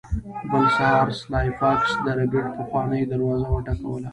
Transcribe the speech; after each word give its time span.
بل 0.51 0.65
سهار 0.77 1.09
سلای 1.21 1.49
فاکس 1.59 1.91
د 2.05 2.07
ربیټ 2.19 2.47
پخوانۍ 2.57 3.01
دروازه 3.11 3.47
وټکوله 3.49 4.09